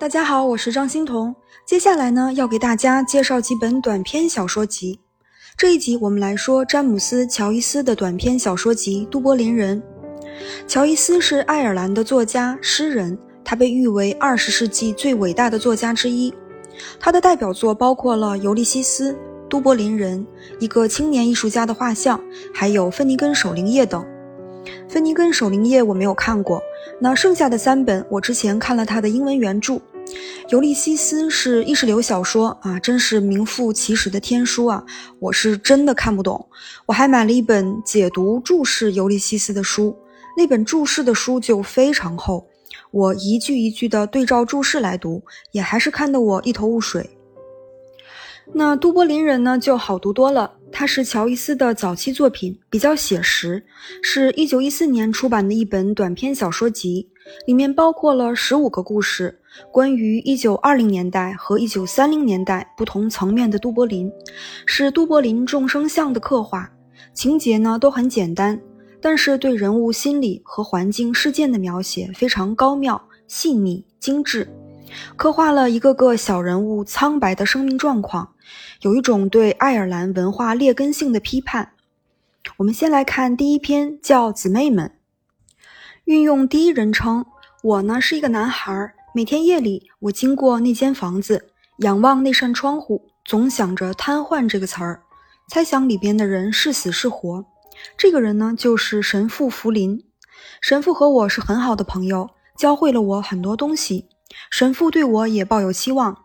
[0.00, 1.36] 大家好，我是张欣彤。
[1.66, 4.98] 接下来呢，要给大家介绍几本短篇小说集。
[5.58, 9.82] 这一集我们来说詹姆斯·乔伊斯的短篇小说集《都柏林人》。
[10.66, 16.32] 乔伊斯是爱尔兰的作家、诗人，他被誉为二十世纪最伟大的作家之一。
[16.98, 19.12] 他的代表作包括了《尤利西斯》
[19.50, 20.26] 《都柏林人》、
[20.60, 22.18] 一个青年艺术家的画像，
[22.54, 24.02] 还有《芬尼根守灵夜》等。
[24.88, 26.62] 《芬尼根守灵夜》我没有看过，
[26.98, 29.74] 那剩下的三本我之前看了他的英文原著。
[30.48, 34.84] 《尤利西斯》是意识流小说啊，真是名副其实的天书啊！
[35.18, 36.48] 我是真的看不懂，
[36.86, 39.96] 我还买了一本解读注释《尤利西斯》的书，
[40.36, 42.48] 那本注释的书就非常厚，
[42.90, 45.22] 我一句一句的对照注释来读，
[45.52, 47.10] 也还是看得我一头雾水。
[48.52, 50.54] 那《都柏林人》呢，就好读多了。
[50.72, 53.64] 它是乔伊斯的早期作品，比较写实，
[54.02, 57.08] 是一九一四年出版的一本短篇小说集，
[57.46, 59.39] 里面包括了十五个故事，
[59.70, 64.10] 关于一九二零年代和一九三零年代不同层面的都柏林，
[64.66, 66.70] 是都柏林众生相的刻画。
[67.12, 68.60] 情节呢都很简单，
[69.00, 74.48] 但是对人物心理和环境事件的描写非常高妙、细腻、精致。
[75.16, 78.32] 刻画了一个个小人物苍白的生命状况，
[78.82, 81.72] 有一种对爱尔兰文化劣根性的批判。
[82.56, 84.88] 我们先来看第一篇，叫《姊妹们》，
[86.04, 87.24] 运用第一人称。
[87.62, 95.02] 我呢是一个男孩，每天夜里我经过那间房子，仰望那扇窗户，总想着“瘫痪”这个词儿，
[95.48, 97.44] 猜想里边的人是死是活。
[97.96, 100.04] 这个人呢就是神父福林。
[100.60, 104.06] 神父和我是很好的朋友，教会了我很多东西。
[104.48, 106.16] 神父对我也抱有期望。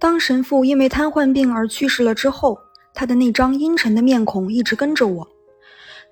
[0.00, 2.58] 当神父因为瘫痪病而去世了之后，
[2.92, 5.28] 他的那张阴沉的面孔一直跟着我。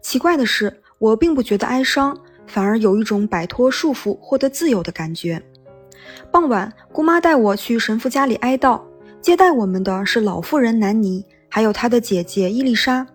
[0.01, 5.43] 奇怪的是，我并不觉得哀伤，反而有一种摆脱束缚、获得自由的感觉。
[6.31, 8.81] 傍晚，姑妈带我去神父家里哀悼，
[9.21, 13.07] 接待我们的是老妇人南尼，还有她的姐姐伊丽莎。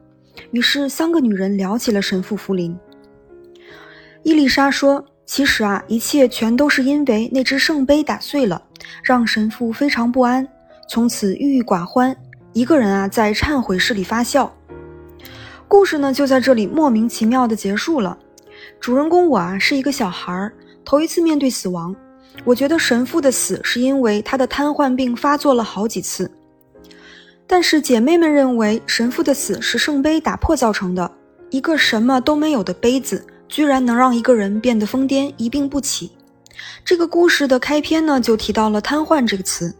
[0.51, 2.77] 于是，三个女人聊起了神父福林。
[4.23, 5.05] 伊丽莎说。
[5.23, 8.61] 其实啊，一切全都是因为那只圣杯打碎了，
[9.01, 10.45] 让神父非常不安，
[10.89, 12.13] 从此郁郁寡欢，
[12.51, 14.53] 一个人啊在忏悔室里发笑。
[15.69, 18.17] 故事呢就在这里莫名其妙的结束了。
[18.81, 20.51] 主人公我啊是一个小孩儿，
[20.83, 21.95] 头一次面对死亡。
[22.43, 26.31] 我觉得神父的死是因为他的瘫痪病发作了好几次，
[27.45, 31.11] 但是姐妹们认为神父的死是圣杯打破造成的，
[31.49, 33.25] 一个什么都没有的杯子。
[33.47, 36.09] 居然能让一个人变得疯癫一病不起。
[36.85, 39.75] 这个故事的开篇呢，就提到了“瘫痪”这个词。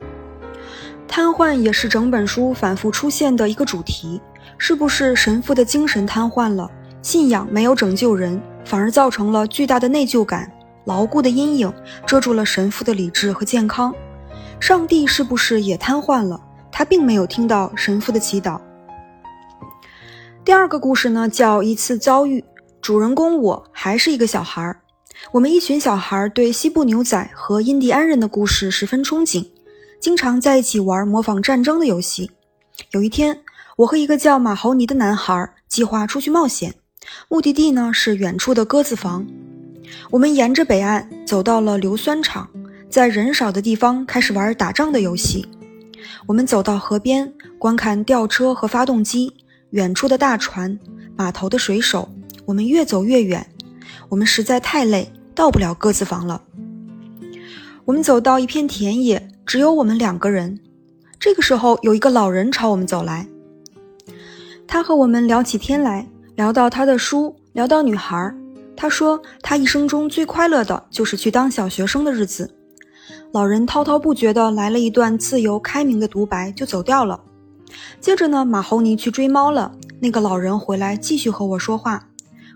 [1.08, 4.20] 瘫痪也是整本书反复出现的一个主题。
[4.58, 6.70] 是不是神父的精神瘫痪了？
[7.02, 10.52] 信仰没有拯救人，反而造成了巨大的内疚感，
[10.92, 11.74] 牢固的阴影
[12.06, 13.96] 遮住了神父的理智和健康。
[14.60, 16.38] 上帝是不是也瘫痪了？
[16.70, 18.60] 他并没有听到神父的祈祷。
[20.44, 22.44] 第二个故事呢，叫一次遭遇。
[22.82, 24.82] 主人公我还是一个小孩儿，
[25.32, 29.48] 我们一群小孩儿对西部牛仔和印第安人的故事十分憧憬，
[30.00, 32.32] 经常在一起玩模仿战争的游戏。
[32.92, 33.40] 有一天，
[33.78, 36.74] 我和一个叫马豪尼的男孩计划出去冒险，
[37.30, 39.26] 目的地呢是远处的鸽子房。
[40.10, 42.50] 我们沿着北岸走到了硫酸厂，
[42.90, 45.46] 在人少的地方开始玩打仗的游戏。
[46.26, 49.34] 我们走到河边，观看吊车和发动机，
[49.72, 50.78] 远处的大船，
[51.16, 52.10] 码头的水手。
[52.46, 53.46] 我们越走越远，
[54.10, 56.42] 我们实在太累，到不了鸽子房了。
[57.86, 60.60] 我们走到一片田野，只有我们两个人。
[61.20, 63.28] 这个时候，有一个老人朝我们走来，
[64.68, 68.34] 他和我们聊起天来，聊到他的书，聊到女孩。
[68.76, 72.56] 他说，他一生中最快乐的就是去当小学生的日子。
[73.32, 77.22] 老人滔滔不绝地来了一段自由开明的独白，就走掉了。
[78.00, 79.72] 接着呢，马侯尼去追猫了。
[80.02, 82.10] 那个老人回来，继续和我说话。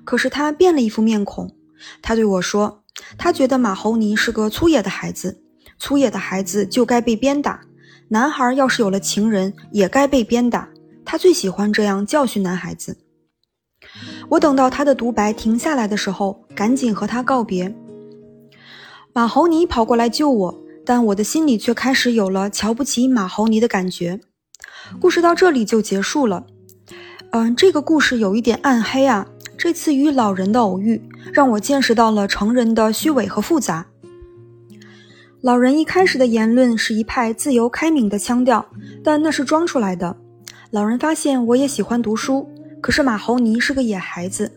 [0.04, 1.56] 可是他变了一副面孔，
[2.02, 2.84] 他对我说
[3.18, 5.42] ：“他觉得马侯尼是个粗野的孩子，
[5.78, 7.62] 粗野的孩子就该被鞭打。
[8.10, 10.68] 男孩要是有了情人，也该被鞭打。
[11.06, 12.98] 他最喜欢这样教训男孩子。”
[14.30, 17.74] 我等到他的独白停下来的时候，赶紧和他告别。
[19.14, 24.20] 马侯尼跑过来救我，但我的心里却开始有了瞧不起马侯尼的感觉。
[25.00, 26.46] 故事到这里就结束了。
[27.32, 29.28] 嗯，这个故事有一点暗黑啊。
[29.58, 31.02] 这次与老人的偶遇，
[31.32, 33.86] 让我见识到了成人的虚伪和复杂。
[35.42, 38.66] 老人一开始的言论是一派自由开明的腔调，
[39.02, 40.18] 但那是装出来的。
[40.72, 42.50] 老人发现我也喜欢读书，
[42.86, 44.52] 可是马侯尼是个野孩子。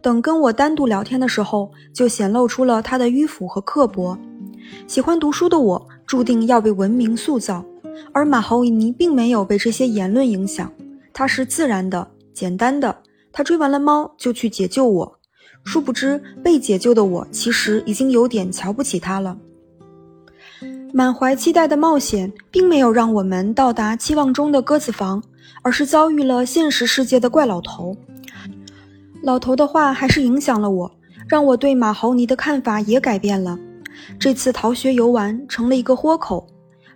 [0.00, 4.16] 等跟我单独聊天的时候，就显露出了他的迂腐和刻薄。
[4.86, 7.64] 喜欢读书的我注定要被文明塑造，
[8.12, 10.72] 而马豪尼并没有被这些言论影响，
[11.12, 12.96] 他是自然的、简单的。
[13.32, 15.18] 他追完了猫就去解救我，
[15.64, 19.36] 殊不知被解救的我其实已经有点瞧不起他了。
[20.92, 25.22] 满怀期待的冒险并没有让我们到达期望中的鸽子房，
[25.62, 27.94] 而是遭遇了现实世界的怪老头。
[29.22, 30.90] 老头的话还是影响了我，
[31.28, 33.58] 让我对马豪尼的看法也改变了。
[34.18, 36.46] 这次逃学游玩成了一个豁口，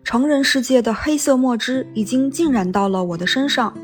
[0.02, 3.76] 成人世界的黑色墨汁已经浸染到了我的身上，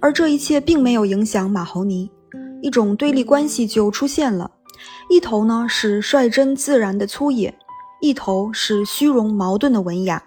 [0.00, 2.10] 而这一切并没有影响马豪尼。
[2.60, 4.50] 一种对立关系就出现了，
[5.10, 7.54] 一头呢是率真自然的粗野。
[8.04, 10.24] 一头是虚荣矛盾的文雅。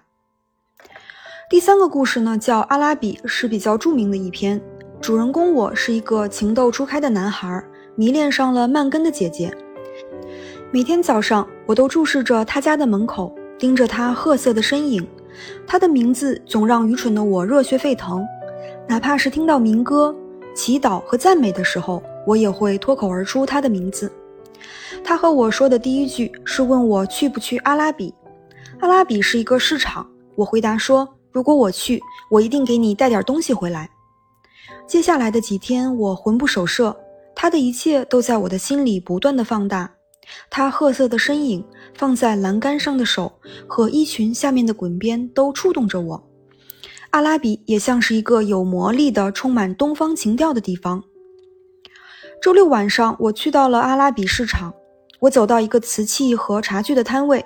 [1.47, 4.59] 第三个故事呢，叫《阿拉比》，是比较著名的一篇。
[4.99, 7.63] 主人公我是一个情窦初开的男孩，
[7.95, 9.55] 迷恋上了曼根的姐姐。
[10.71, 15.07] 每天早上，我都注视着他家的门口，盯着他褐色的身影。
[15.67, 18.25] 他的名字总让愚蠢的我热血沸腾，
[18.87, 20.15] 哪怕是听到民歌、
[20.55, 24.11] 祈祷和赞美的时候，我也会脱口而出他的名字。
[25.07, 28.13] 他和我说的第一句是问我去不去阿拉比。
[28.81, 30.05] 阿拉比是一个市场。
[30.35, 33.89] 我回答说，如果我去，我一定给你带点东西回来。
[34.85, 36.93] 接下来的几天，我魂不守舍，
[37.33, 39.89] 他的一切都在我的心里不断的放大。
[40.49, 41.63] 他褐色的身影，
[41.95, 43.31] 放在栏杆上的手
[43.65, 46.21] 和衣裙下面的滚边都触动着我。
[47.11, 51.01] 阿拉比也像是一个有魔力的、充满东方情调的地方。
[52.41, 54.73] 周六晚上，我去到了阿拉比市场。
[55.19, 57.45] 我走到一个瓷器和茶具的摊位，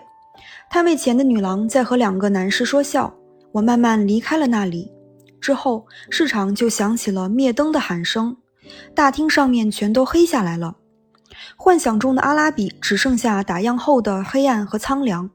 [0.70, 3.14] 摊位前的女郎在和两个男士说笑。
[3.54, 4.92] 我慢慢离开了那里。
[5.42, 8.38] 之后，市场就响起了灭灯的喊声，
[8.96, 10.78] 大厅上面全都黑下来了。
[11.58, 15.30] 幻想中的阿拉比只剩下打烊后的黑暗和苍凉。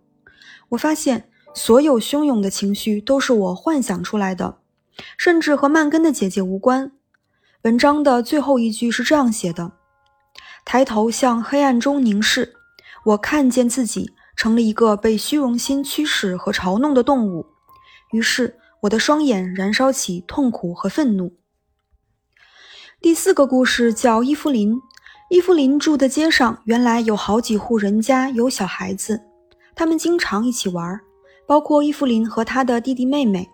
[0.70, 4.58] 我发现，所有汹涌的情绪都是我幻想出来的，
[5.18, 6.92] 甚至和曼根的姐姐无关。
[7.62, 9.72] 文章的最后一句是这样写的
[10.66, 12.52] ：“抬头向黑暗中凝视，
[13.04, 17.46] 我看见自己成了一个被虚荣心驱使和嘲弄的动物。
[18.10, 21.36] 于是，我的双眼燃烧起痛苦和愤怒。”
[23.00, 24.80] 第四个故事叫伊芙琳。
[25.30, 29.22] 伊芙琳住的街上原来有好几户人家有小孩子，
[29.76, 31.00] 他们经常一起玩，
[31.46, 33.48] 包括伊芙琳和她的弟弟妹妹。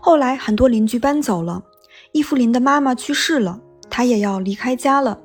[0.00, 1.62] 后来，很多邻居搬走了。
[2.10, 5.20] 伊芙琳的妈妈去世了，她也要离开家了，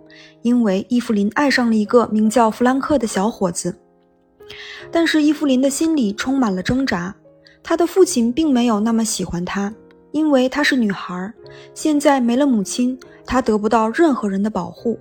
[0.45, 3.75] 因为伊芙琳爱上了一个名叫弗兰克的小伙子。
[4.91, 7.15] 但是伊芙琳的心里充满了挣扎，
[7.63, 9.73] 她的父亲并没有那么喜欢她，
[10.11, 11.33] 因为她是女孩。
[11.73, 12.95] 现在没了母亲，
[13.25, 14.99] 她得不到任何人的保护。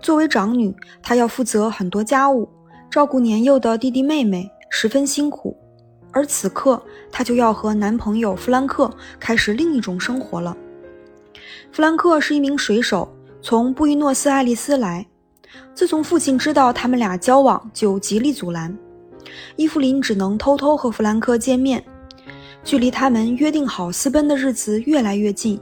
[0.00, 2.48] 作为长女，她要负责很多家务，
[2.90, 5.54] 照顾年幼的弟弟妹妹，十分辛苦。
[6.12, 8.90] 而此刻，她就要和男朋友弗兰克
[9.20, 10.56] 开始另一种生活了。
[11.72, 15.04] 弗兰克是一名水手，从布宜诺斯艾利斯来。
[15.74, 18.74] 自从父亲知道他们俩交往，就极力阻拦。
[19.56, 21.82] 伊芙琳只能偷偷和弗兰克见面，
[22.62, 25.60] 距离他们约定好私奔的日子越来越近。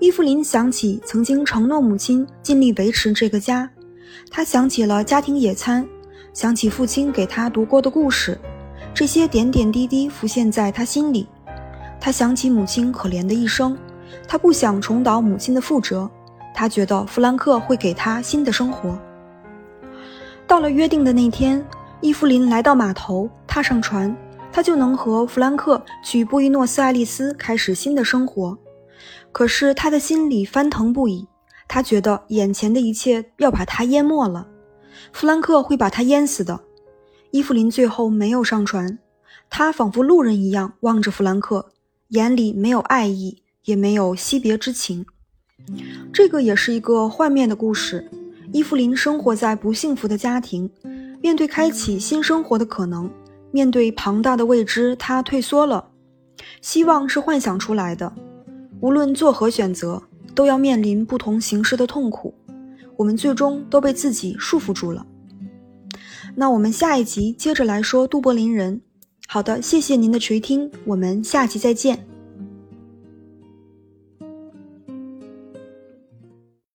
[0.00, 3.70] 伊芙琳想起曾经承诺母亲尽力维持这个家，
[4.28, 5.86] 她想起了家庭野餐，
[6.34, 8.36] 想起父亲给她读过的故事，
[8.92, 11.28] 这些点点滴滴浮现在她心里。
[12.00, 13.78] 她想起母亲可怜的一生。
[14.28, 16.08] 他不想重蹈母亲的覆辙，
[16.56, 18.98] 他觉得弗兰克会给他新的生活。
[20.46, 21.62] 到了约定的那天，
[22.00, 24.16] 伊芙琳来到码头，踏上船，
[24.50, 28.56] 他就能和弗兰克去布宜诺斯艾利斯开始新的生活。
[29.32, 31.28] 可是他的心里翻腾不已，
[31.68, 34.48] 他觉得眼前的一切要把他淹没了，
[35.12, 36.58] 弗兰克会把他淹死的。
[37.32, 38.98] 伊芙琳最后没有上船，
[39.50, 41.66] 他仿佛路人一样望着弗兰克，
[42.08, 43.42] 眼里没有爱意。
[43.66, 45.04] 也没有惜别之情，
[46.12, 48.08] 这个也是一个幻灭的故事。
[48.52, 50.70] 伊芙琳生活在不幸福的家庭，
[51.20, 53.10] 面对开启新生活的可能，
[53.50, 55.88] 面对庞大的未知，她退缩了。
[56.62, 58.12] 希望是幻想出来的，
[58.80, 60.02] 无论做何选择，
[60.34, 62.32] 都要面临不同形式的痛苦。
[62.96, 65.04] 我们最终都被自己束缚住了。
[66.34, 68.80] 那我们下一集接着来说杜柏林人。
[69.26, 72.05] 好的，谢谢您的垂听，我们下期再见。